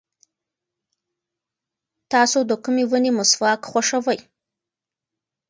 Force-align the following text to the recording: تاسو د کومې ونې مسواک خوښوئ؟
تاسو 2.11 2.39
د 2.49 2.51
کومې 2.63 2.83
ونې 2.89 3.11
مسواک 3.17 3.59
خوښوئ؟ 3.69 4.19